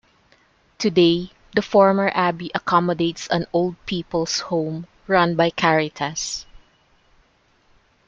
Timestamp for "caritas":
5.51-6.47